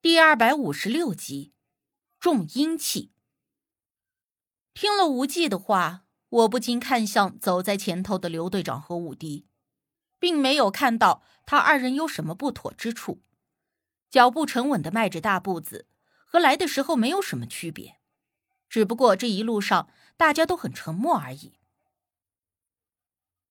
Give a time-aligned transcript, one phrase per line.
[0.00, 1.52] 第二百五十六集，
[2.20, 3.10] 重阴气。
[4.72, 9.48] 听了无忌的话，我不禁看向走在前头的刘队长和武迪，
[10.20, 13.24] 并没有看到他二人有什么不妥之处，
[14.08, 15.88] 脚步沉稳的迈着大步子，
[16.24, 17.98] 和来的时候没有什么区别，
[18.68, 21.58] 只不过这一路上大家都很沉默而已。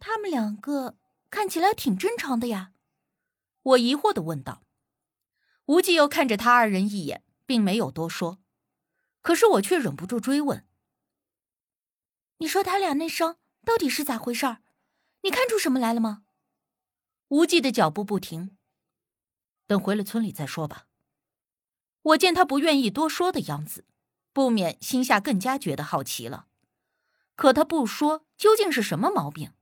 [0.00, 0.98] 他们两个
[1.30, 2.72] 看起来挺正常的呀，
[3.62, 4.64] 我疑惑的问道。
[5.72, 8.38] 无忌又看着他二人一眼，并没有多说，
[9.22, 10.68] 可是我却忍不住追问
[12.38, 14.58] ：“你说他俩那伤到底是咋回事儿？
[15.22, 16.24] 你看出什么来了吗？”
[17.28, 18.54] 无忌的脚步不停，
[19.66, 20.88] 等回了村里再说吧。
[22.02, 23.86] 我见他不愿意多说的样子，
[24.34, 26.48] 不免心下更加觉得好奇了。
[27.34, 29.54] 可他不说，究竟是什么毛病？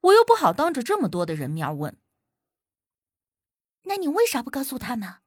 [0.00, 1.96] 我又不好当着这么多的人面问。
[3.84, 5.18] 那你为啥不告诉他呢？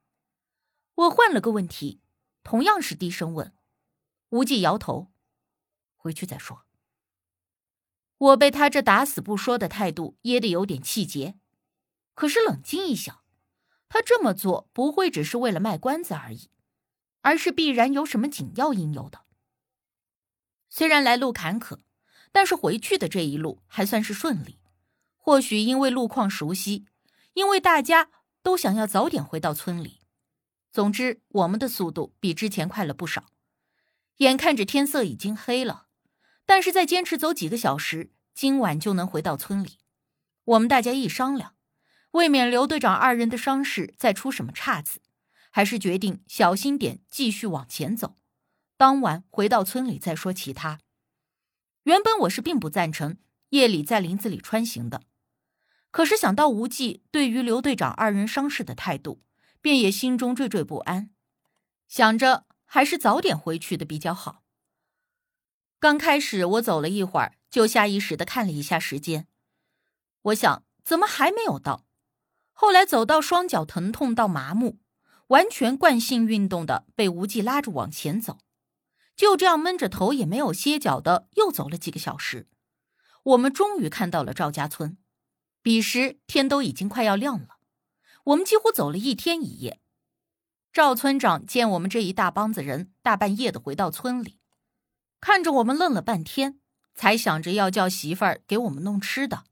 [0.96, 2.02] 我换了个问题，
[2.44, 3.56] 同样是低声问。
[4.30, 5.12] 无忌摇头，
[5.96, 6.66] 回去再说。
[8.18, 11.38] 我被他这打死不说的态度噎得有点气结，
[12.14, 13.24] 可是冷静一想，
[13.90, 16.50] 他这么做不会只是为了卖关子而已，
[17.22, 19.26] 而是必然有什么紧要应由的。
[20.70, 21.80] 虽然来路坎坷，
[22.32, 24.60] 但是回去的这一路还算是顺利。
[25.18, 26.86] 或许因为路况熟悉，
[27.34, 28.12] 因为大家。
[28.44, 30.02] 都想要早点回到村里。
[30.74, 33.26] 总之，我们的速度比之前快了不少。
[34.18, 35.86] 眼看着天色已经黑了，
[36.48, 39.78] 但是再坚持走几个小时，今晚就能回到村里。
[40.46, 41.54] 我们大家一商量，
[42.14, 45.00] 为免刘队长二人的伤势再出什么岔子，
[45.52, 48.16] 还是决定小心点，继续往前走。
[48.76, 50.80] 当晚回到村里再说其他。
[51.84, 53.18] 原本我是并不赞成
[53.50, 55.04] 夜里在林子里穿行的。
[55.92, 59.22] 可是想到无忌对于刘队长二人伤势的态度，
[59.64, 61.10] 便也心中惴惴不安，
[61.88, 64.44] 想着还是早点回去的比较好。
[65.80, 69.26] 刚开始我走了一会儿，就下意识的看了一下时间，
[70.24, 71.86] 我想怎么还没有到？
[72.52, 74.80] 后来走到双脚疼痛到麻木，
[75.28, 78.40] 完全惯性运动的被无忌拉着往前走，
[79.16, 82.50] 就这样闷着头也没有歇脚的又走了几个小时，
[83.24, 84.98] 我们终于看到了赵家村。
[85.62, 87.53] 彼时天都已经快要亮了，
[88.26, 89.80] 我们几乎走了一天一夜。
[90.72, 94.40] 赵村长见我们这一大帮子人大半夜的回到村里，
[95.20, 96.60] 看着我们愣了半天，
[96.96, 99.44] 才想着要叫媳妇儿给我们弄吃的。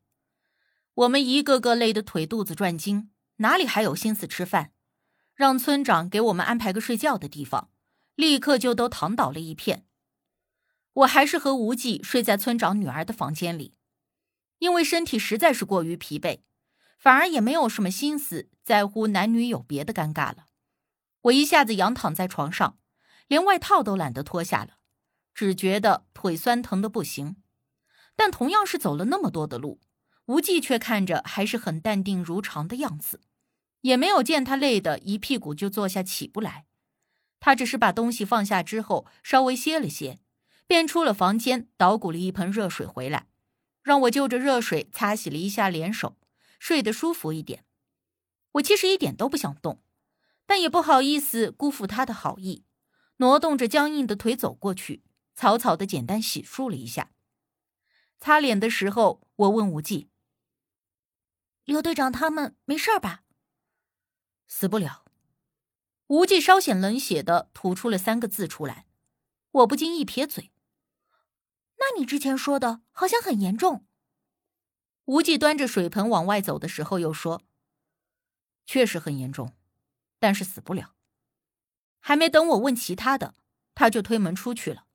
[0.93, 4.71] 我们一个个累得腿肚子转筋，哪里还有心思吃饭？
[5.35, 7.69] 让村长给我们安排个睡觉的地方，
[8.15, 9.85] 立刻就都躺倒了一片。
[10.93, 13.75] 我还是和无忌睡在村长女儿的房间里。
[14.59, 16.41] 因为身体实在是过于疲惫，
[16.99, 20.47] 反而也没有什么心思在乎男女有别的尴尬了。
[21.23, 22.77] 我一下子仰躺在床上，
[23.27, 24.77] 连外套都懒得脱下了，
[25.33, 27.37] 只觉得腿酸疼的不行。
[28.15, 29.79] 但同样是走了那么多的路，
[30.25, 33.21] 无忌却看着还是很淡定如常的样子，
[33.81, 36.65] 也没有见他累得一屁股就坐下起不来。
[37.39, 40.19] 他只是把东西放下之后，稍微歇了歇，
[40.67, 43.27] 便出了房间，捣鼓了一盆热水回来。
[43.81, 46.17] 让我就着热水擦洗了一下脸手，
[46.59, 47.65] 睡得舒服一点。
[48.53, 49.81] 我其实一点都不想动，
[50.45, 52.65] 但也不好意思辜负他的好意，
[53.17, 55.03] 挪动着僵硬的腿走过去，
[55.33, 57.11] 草草的简单洗漱了一下。
[58.19, 60.09] 擦脸的时候，我问无忌
[61.65, 63.23] ：“刘队长他们没事吧？”
[64.47, 65.05] 死不了。
[66.07, 68.85] 无忌稍显冷血的吐出了三个字出来，
[69.51, 70.51] 我不禁一撇嘴。
[71.77, 73.87] 那你之前说的好像很严重。
[75.05, 77.41] 无忌端着水盆往外走的时候又说
[78.65, 79.53] ：“确实很严重，
[80.19, 80.93] 但是死不了。”
[81.99, 83.35] 还没等我问其他的，
[83.75, 84.85] 他就推门出去了。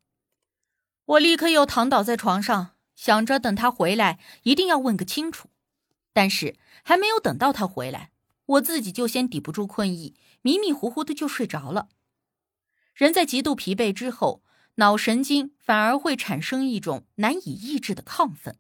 [1.05, 5.51] 我立刻又躺倒在床上，想着等他回来一定要问个清楚。
[6.13, 8.13] 但是还没有等到他回来，
[8.47, 11.89] 我自己就先抵不住困意，迷迷糊糊的就睡着了。
[12.95, 14.43] 人在极度疲惫之后。
[14.79, 18.59] 脑神经反而会产生一种难以抑制的亢奋，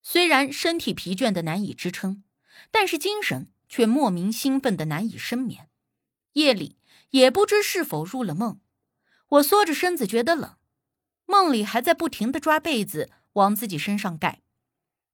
[0.00, 2.24] 虽然身体疲倦的难以支撑，
[2.70, 5.70] 但是精神却莫名兴奋的难以深眠。
[6.32, 6.78] 夜里
[7.10, 8.60] 也不知是否入了梦，
[9.28, 10.56] 我缩着身子觉得冷，
[11.24, 14.42] 梦里还在不停的抓被子往自己身上盖，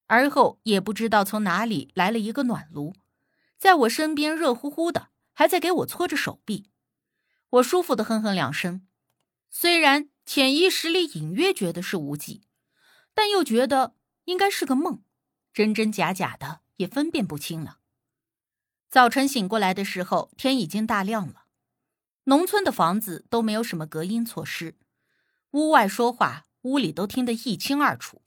[0.07, 2.95] 而后也不知道从哪里来了一个暖炉，
[3.59, 6.71] 在我身边热乎乎的，还在给我搓着手臂，
[7.51, 8.87] 我舒服的哼哼两声，
[9.51, 10.09] 虽然。
[10.25, 12.47] 潜意识里隐约觉得是无忌，
[13.13, 13.97] 但又觉得
[14.27, 15.03] 应该是个梦，
[15.53, 17.81] 真真假假的也分辨不清了。
[18.93, 21.47] 早晨醒过来的时候，天已经大亮了，
[22.25, 24.77] 农村的房子都没有什么隔音措施，
[25.53, 28.21] 屋外说话，屋里都听得一清二楚。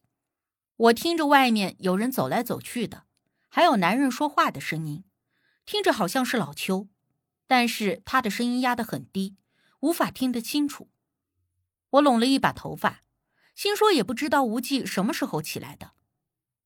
[0.75, 3.03] 我听着外面有人走来走去的，
[3.47, 5.03] 还有男人说话的声音，
[5.67, 6.87] 听着好像是老邱，
[7.45, 9.35] 但是他的声音压得很低，
[9.81, 10.89] 无法听得清楚。
[11.91, 13.03] 我拢了一把头发，
[13.53, 15.91] 心说也不知道无忌什么时候起来的。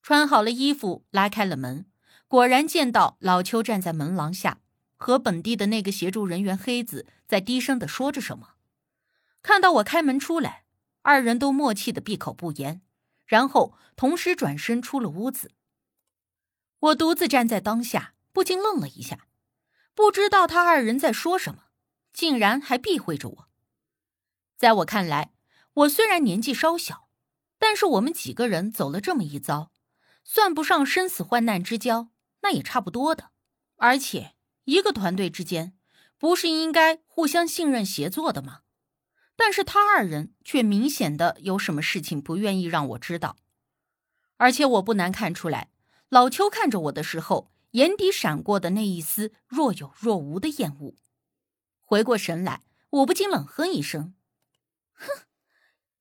[0.02, 1.86] 穿好了衣服，拉开了门，
[2.30, 4.60] 果然见到老邱站在门廊下，
[4.98, 8.50] 和本地的那个协助人员黑子在低声的说着什么。
[9.42, 10.66] 看到我开门出来，
[11.02, 12.84] 二人都默契的闭口不言。
[13.26, 15.52] 然后同时转身出了屋子。
[16.80, 19.26] 我独自站在当下，不禁愣了一下，
[19.96, 21.64] 不知道他二人在说什么，
[22.14, 23.50] 竟然还避讳着我。
[24.56, 25.32] 在我看来，
[25.74, 27.10] 我虽然年纪稍小，
[27.58, 29.72] 但是我们几个人走了这么一遭，
[30.24, 32.10] 算不上生死患难之交，
[32.42, 33.32] 那也差不多的。
[33.78, 35.78] 而且一个团队之间，
[36.18, 38.62] 不是应该互相信任协作的吗？
[39.36, 43.38] 但是他二人却明显的有什么事情不愿意让我知道，
[44.36, 45.72] 而且我不难看出来，
[46.10, 50.96] 老邱看着我的时候，眼底闪过的那一丝若有若无的厌恶。
[51.80, 54.14] 回过神来，我不禁冷哼一声
[54.94, 55.24] ：“哼，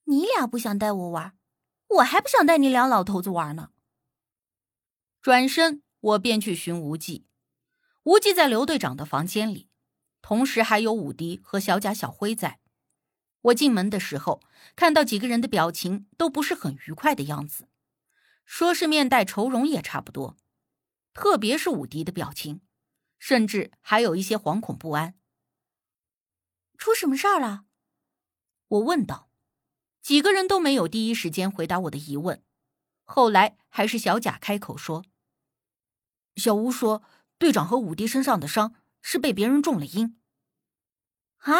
[0.05, 1.39] 你俩不想带我玩，
[1.87, 3.71] 我还不想带你俩老头子玩呢。”
[5.23, 7.27] 转身，我便去寻无忌。
[8.05, 9.69] 无忌在刘队长的房间里，
[10.23, 12.61] 同时还有武迪和小贾、小辉在。
[13.43, 14.43] 我进门的时候，
[14.75, 17.69] 看到几个人的表情都不是很愉快的样子，
[18.45, 20.37] 说是面带愁容也差不多。
[21.13, 22.61] 特别是武迪的表情，
[23.19, 25.15] 甚至还有一些惶恐不安。
[26.77, 27.65] 出什么事儿了？
[28.69, 29.29] 我问道。
[30.01, 32.43] 几个人都没有第一时间回答我的疑问。
[33.05, 35.05] 后来还是小贾开口说
[36.39, 37.03] ：“小吴说，
[37.37, 40.19] 队长和武迪身上的伤是被别人中了阴。”
[41.39, 41.55] 啊？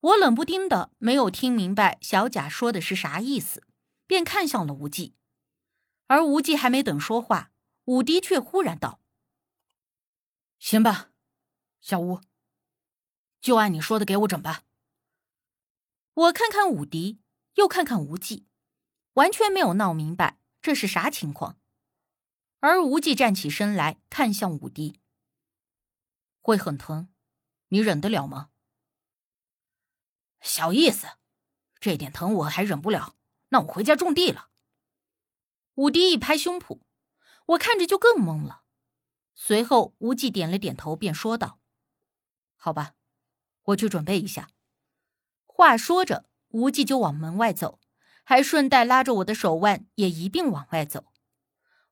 [0.00, 3.66] 我冷不丁的没有听明白小贾说的是啥意思，
[4.06, 5.16] 便看向了无忌，
[6.06, 7.50] 而无忌还没等说话，
[7.86, 9.00] 武迪却忽然道
[10.60, 11.10] ：“行吧，
[11.80, 12.20] 小吴，
[13.40, 14.62] 就按你说的给我整吧。”
[16.14, 17.20] 我看看武迪，
[17.54, 18.46] 又看看无忌，
[19.14, 21.57] 完全没有闹明白这是啥情况。
[22.60, 25.00] 而无忌站起身来看向武迪
[26.42, 27.08] ：“会很疼，
[27.68, 28.50] 你忍得了吗？”
[30.40, 31.06] 小意思，
[31.78, 33.16] 这点疼我还忍不了，
[33.48, 34.50] 那我回家种地了。
[35.74, 36.80] 武迪一拍胸脯，
[37.46, 38.62] 我看着就更懵了。
[39.34, 41.60] 随后无忌点了点头，便说道
[42.56, 42.94] ：“好吧，
[43.62, 44.50] 我去准备一下。”
[45.46, 47.80] 话说着，无忌就往门外走，
[48.24, 51.12] 还顺带拉着我的手腕也一并往外走。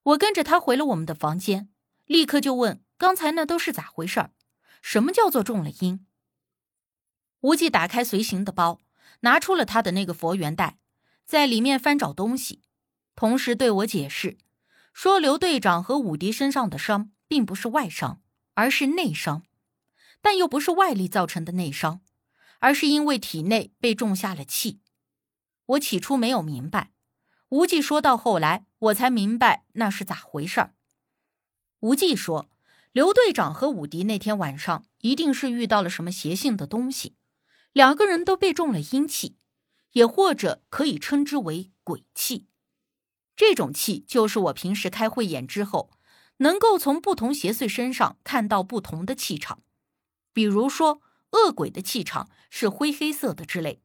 [0.07, 1.69] 我跟着他回了我们的房间，
[2.05, 4.31] 立刻就问：“刚才那都是咋回事儿？
[4.81, 6.07] 什么叫做中了阴？”
[7.43, 8.81] 无忌打开随行的包，
[9.21, 10.79] 拿出了他的那个佛缘袋，
[11.25, 12.63] 在里面翻找东西，
[13.17, 14.39] 同时对我解释
[14.93, 18.23] 说：“刘队长和武迪身上的伤并不是外伤，
[18.55, 19.43] 而是内伤，
[20.21, 22.01] 但又不是外力造成的内伤，
[22.61, 24.79] 而是因为体内被种下了气。”
[25.67, 26.93] 我起初没有明白，
[27.49, 30.75] 无忌说到后来，我才明白那是咋回事儿。
[31.81, 32.51] 无忌说
[32.93, 37.15] ：“刘队长和武迪那天晚上一定是遇到了什么邪性的东西。”
[37.73, 39.37] 两个人都被中了阴气，
[39.93, 42.47] 也或者可以称之为鬼气。
[43.37, 45.91] 这种气就是我平时开慧眼之后，
[46.39, 49.63] 能够从不同邪祟身上看到不同的气场。
[50.33, 51.03] 比如说，
[51.33, 53.83] 恶鬼的气场是灰黑色的之类，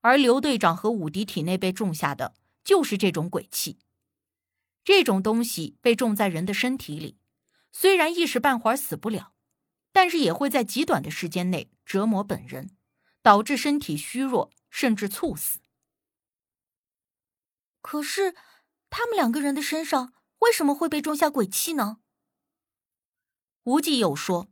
[0.00, 2.34] 而刘队长和武迪体内被种下的
[2.64, 3.78] 就是这种鬼气。
[4.88, 7.18] 这种东西被种在人的身体里，
[7.70, 9.34] 虽然一时半会儿死不了，
[9.92, 12.70] 但是也会在极短的时间内折磨本人。
[13.20, 15.58] 导致身体虚弱，甚至猝死。
[17.82, 18.34] 可是，
[18.88, 21.98] 他们两个人的身上为什么会被种下鬼气呢？
[23.64, 24.48] 无忌又说：“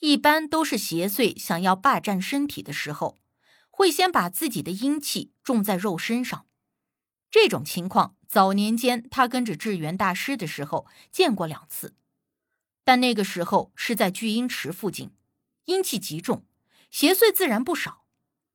[0.00, 3.18] 一般都是邪祟想要霸占身体的时候，
[3.68, 6.46] 会先把自己的阴气种在肉身上。
[7.30, 11.94] 这种情况，早年间他跟着智源大师的时候见过两次，
[12.84, 15.12] 但那个时候是在聚阴池附近，
[15.64, 16.44] 阴气极重，
[16.90, 18.04] 邪祟自然不少。”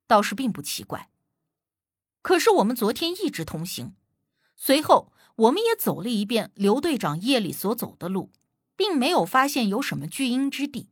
[0.06, 1.08] 倒是并不奇怪。
[2.20, 3.94] 可是我们昨天一直同行，
[4.56, 8.32] 随后我们也走了一遍刘队长夜里所走的路，
[8.74, 10.90] 并没有发现有什么聚阴之地。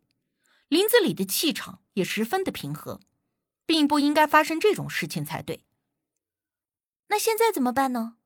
[0.68, 3.00] 林子里的气场也十分的平和，
[3.66, 5.64] 并不应该发生这种事情才对。
[7.08, 8.17] 那现在怎么办呢？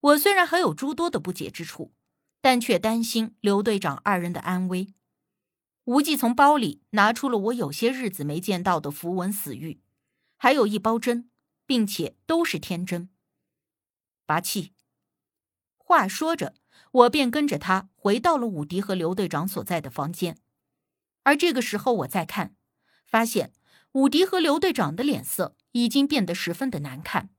[0.00, 1.92] 我虽然还有诸多的不解之处，
[2.40, 4.94] 但却担心刘队长二人的安危。
[5.84, 9.80] 无忌从包里拿出了我有些日子没见到的符文死玉，
[10.36, 11.30] 还有一包针，
[11.66, 13.08] 并且都是天针。
[14.26, 14.74] 拔气。
[15.76, 16.54] 话说着，
[16.92, 20.36] 我便跟着他回到了武迪和刘队长所在的房间。
[21.22, 22.54] 而这个时候，我再看，
[23.06, 23.52] 发现
[23.92, 27.30] 武迪和刘队长的脸色已经变得十分的难看，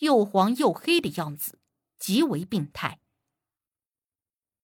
[0.00, 1.60] 又黄又黑的样子，
[1.98, 3.00] 极为病态。